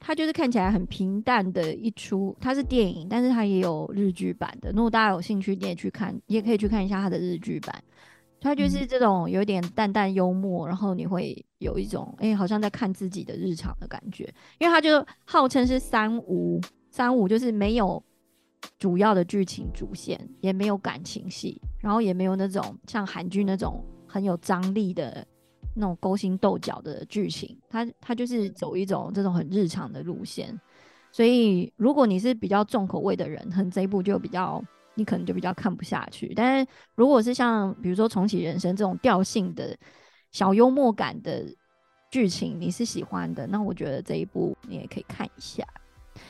[0.00, 4.70] 它就是看起来很平淡的一出，它是电影，但是它也有日剧版的。
[4.70, 7.84] 如果大家有兴趣，你也去看，也可以去看一下它的日剧版。
[8.44, 14.24] 它就是这种有点淡淡幽默，然后你会有一种哎，好像在看自己的日常的感觉。
[14.58, 18.04] 因为他就号称是三无，三无就是没有
[18.78, 25.26] 主要的剧情主线，也没有感情戏，然后也没有那种像韩剧那种很有张力的
[25.74, 27.58] 那种勾心斗角的剧情。
[27.70, 30.54] 他他就是走一种这种很日常的路线。
[31.10, 34.62] 所以如果你是比较重口味的人，可能这一部就比较。
[34.94, 39.76] 你可能就比较看不下去，但是如果是像比如说重启人生这种调性的
[40.30, 41.44] 小幽默感的
[42.10, 45.64] 剧情你是喜欢的，那我觉得这一部你也可以看一下。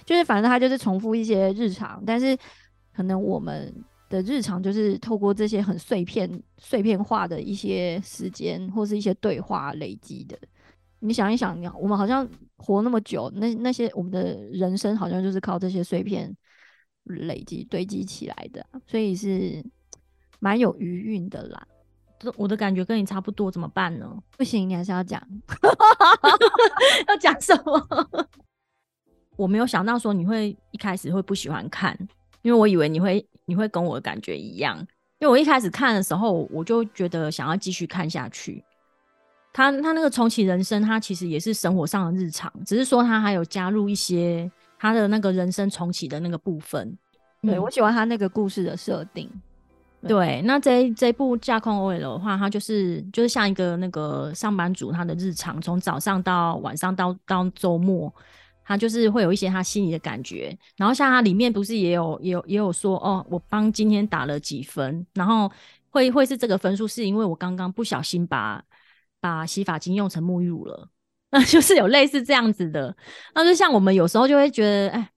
[0.04, 2.36] 就是反正它就是重复一些日常，但是
[2.94, 3.72] 可能我们
[4.08, 10.38] 的日常就是透过这些很碎片、碎片化的一些时间或是一些对话累积的。
[11.00, 16.34] 你想一想，你我们好像活那么久，那那些我们的人生好像就是靠这些碎片
[17.04, 19.64] 累积堆积起来的，所以是
[20.40, 21.66] 蛮有余韵的啦。
[22.18, 24.22] 这我的感觉跟你差不多，怎么办呢？
[24.36, 25.20] 不行，你还是要讲
[27.08, 28.28] 要讲什么？
[29.36, 31.96] 我没有想到说你会一开始会不喜欢看，
[32.42, 34.78] 因为我以为你会你会跟我的感觉一样，
[35.18, 38.64] 因为我一开始看的时候我就觉得想要继续看下去。
[39.52, 44.50] 他他那个重启人生，他其实也是生活上的日常，只是说他还有加入一些
[44.84, 46.94] 他的那个人生重启的那个部分。
[47.40, 49.30] 对我喜欢他那个故事的设定。
[50.06, 58.12] 对，那这这部架空 OL 的话，它就是就是像一个那个上班族他的日常，从早上到晚上到到周末。
[58.66, 65.50] 他就是会有一些他心里的感觉，然后像他里面不是也有也有也有说哦，我帮今天打了几分，然后
[65.90, 68.62] 会会是这个分数是因为我刚刚不小心把
[69.20, 70.93] 把洗发精用成沐浴乳了，那
[71.48, 72.94] 就是有类似这样子的。
[73.34, 75.10] 那就像我们有时候就会觉得，哎，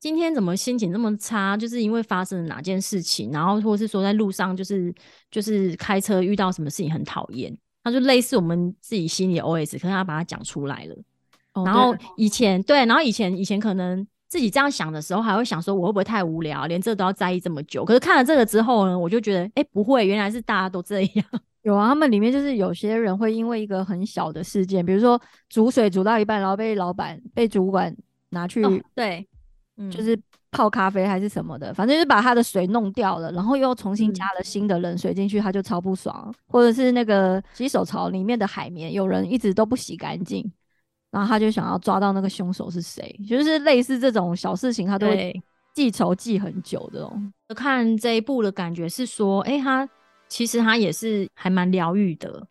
[0.00, 1.56] 今天怎么心情这么差？
[1.56, 4.94] 就是因为发生了哪件事情，然后或是说在路上就是
[5.30, 10.96] 就是开车遇到什么事情很讨厌，那就类似我们自己心里 OS，可是他把它讲出来了。
[11.64, 17.84] 然后以前对，然后以前以前可能自己这样想的时候，还会想说我会不会太无聊，连这都要在意这么久。
[17.84, 21.24] 可是看了这个之后呢，我就觉得哎，不会，原来是大家都这样。
[21.62, 27.94] 有啊，他们里面就是有些人会因为一个很小的事件，比如说煮水煮到一半，然后被老板被主管
[28.30, 28.62] 拿去
[28.94, 29.26] 对，
[29.90, 30.18] 就是
[30.50, 36.34] 泡咖啡还是什么的，反正就是把他的水弄掉了，然后又重新加了新的冷水进去，他就超不爽。
[36.46, 40.50] 或者是那个洗手槽里面的海绵，有人一直都不洗干净。
[41.10, 45.42] 然后他就想要抓到那个凶手是谁，就是类似这种小事情，他都会
[45.74, 47.06] 记仇记很久的。
[47.54, 49.86] 看这一部的感觉是说，哎，他
[50.32, 52.42] 其实他也是还蛮疗愈的，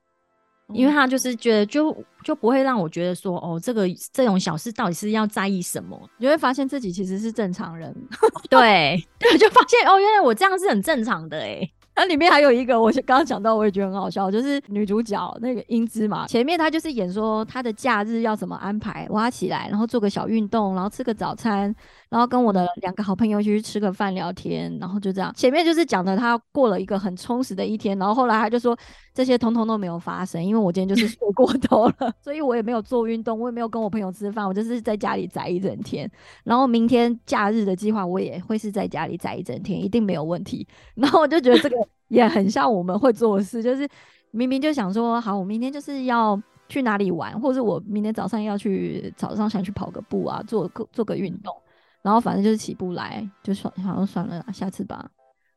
[0.71, 5.99] 因为他就是觉得就就不会让我觉得说，哦，这个这种小事到底是要在意什么？
[6.19, 7.91] 你会发现自己其实是正常人，
[8.51, 11.67] 对 对，就发现哦，原来我这样是很正常的，哎。
[12.01, 21.73] 那里面还有一个，我刚刚讲到，我也觉得很好笑，就是女主角那个英姿嘛，前面她就是演说她的假日要怎么安排，挖起来，然后做个小运动，然后吃个早餐。
[22.09, 25.31] 然后跟我的两个好朋友去吃个饭聊天，然后就这样。
[25.33, 28.77] 前面就是讲的她过了一个很充实的一天，然后后来她就说
[29.13, 36.09] 这些通通都没有发生，因为我今天就是睡过头了， 所以我也没有做运动，我也没有跟我朋友吃饭，我就是在家里宅一整天。
[36.43, 40.65] 然后明天假日的计划我也会是在家里宅一整天，一定没有问题。
[40.95, 41.75] 然后我就觉得这个
[42.07, 43.87] 也很像我们会做的事，就是
[44.31, 51.53] 明明就想说好，我明天就是要去哪里玩，或者我明天早上要去早上想去跑个步啊，做个做个运动。
[52.01, 55.07] 然后反正就是起不来，就算好像算了，下次吧。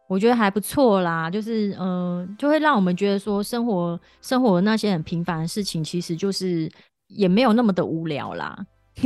[0.09, 6.71] 我觉得还不错啦，就是嗯，就会让我们觉得说，生活生活那些很平凡的事情，其实就是
[7.09, 8.67] 也没有那么的无聊啦。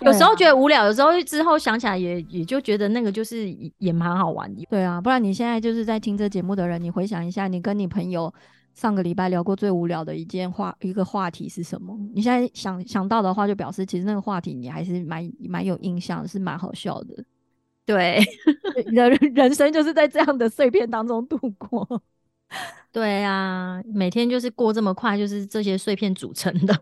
[0.00, 4.64] 有时候觉得无聊，有时候之后想起来也也就觉得那个就是也蛮好玩的。
[4.70, 8.32] 对啊，不然你现在就是在听这节目的人，你回想一下，你跟你朋友。
[8.72, 11.94] 上个礼拜聊过最无聊的一件话，一个话题是什么？
[12.14, 17.24] 你现在想想到的话，就表示其实那个话题你还是蛮蛮有印象，是蛮好笑的。
[17.90, 18.22] 对，
[18.86, 22.00] 你的 人生就是在这样的碎片当中度过。
[22.92, 26.78] 对啊，每天就是过这么快，就是这些碎片组成的。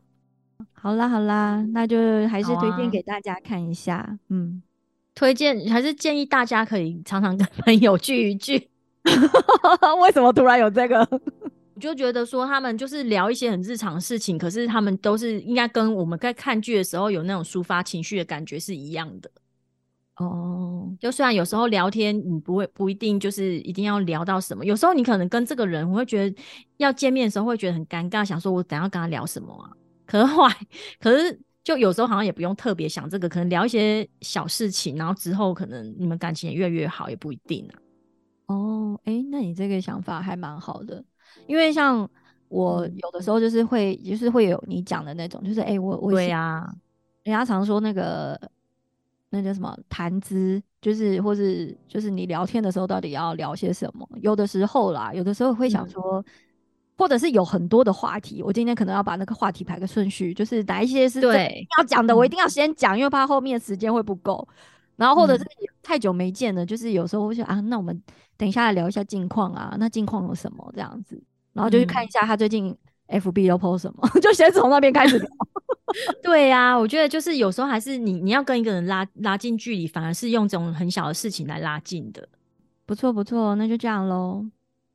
[0.75, 1.97] 好啦好啦，那就
[2.29, 4.19] 还是推荐给大家看一下。
[4.29, 4.63] 嗯，
[5.15, 8.69] 推荐还是建议大家可以常常跟朋友聚一聚。
[10.03, 11.09] 为什么突然有这个？
[11.75, 19.31] 我就觉得说，他们就是聊一些很日常的事情，可是他们都是应该跟我们在看剧的时候有那种抒发情绪的感觉是一样的。
[20.19, 26.37] 哦，就虽然有时候聊天，你不会不一定就是一定要聊到什么，有时候你可能跟这个人，我会觉得
[26.79, 29.71] 要见面的时候会觉得很尴尬，想说我等下跟他聊什么啊？
[30.07, 30.57] 可是后来，
[30.99, 37.79] 可是就有时候好像也不用特别想这个，可能聊一些小事情，然后之后可能你们感情也越来越好，也不一定啊。
[38.47, 41.05] 哦，哎，那你这个想法还蛮好的。
[41.47, 42.09] 因为像
[42.49, 46.67] 我有的时候就是会，就是会有你讲的那种，就是哎，我我对呀，
[47.23, 48.41] 人家常说那个
[49.31, 54.09] 那叫什么谈资，就是或是就是你聊天的时候到底要聊些什么？
[54.23, 56.25] 有的时候啦，有的时候会想说，
[56.97, 64.47] 或者是有很多的话题，我今天可能要把那个话题排个顺序，就是哪一些是对要讲的，我一定要先讲，因为怕后面时间会不够。
[64.97, 65.45] 然后或者是
[65.83, 68.03] 太久没见了，就是有时候会想啊，那我们
[68.37, 71.23] 等一下来聊一下近况啊，那近况有什么这样子？
[71.53, 72.77] 然后就去看一下他最近
[73.09, 75.29] FB 都 post 什么， 就先从那边开始聊。
[76.23, 82.29] 对呀，我觉得就是有时候还是你你要跟一个人拉拉近距离，反而是用这种很小的事情来拉近的。
[82.85, 84.45] 不错不错，那就这样喽。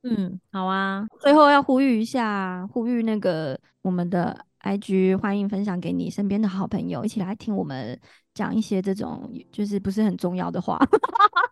[0.04, 1.06] 嗯，好啊。
[1.20, 7.98] 最后要呼吁一下，呼吁那个我们的 IG，欢迎分享给你身边的好朋友，一起来听我们
[8.32, 10.78] 讲一些这种就是不是很重要的话。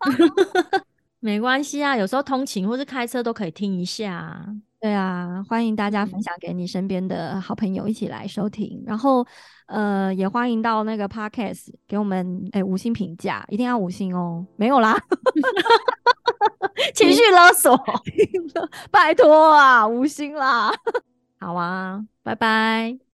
[1.18, 4.44] 没关系啊，有时候通勤或是开车都可以听一下。
[4.82, 9.24] 对啊，欢迎大家分享给你身边的好朋友一起来收听，然后
[9.68, 14.44] 呃，也欢迎到那个 Podcast 给我们哎五星评价，一定要五星哦。
[14.56, 14.98] 没有啦，
[16.94, 17.80] 情绪勒索，
[18.90, 20.72] 拜托啊，五星啦。
[21.38, 23.11] 好啊，拜拜。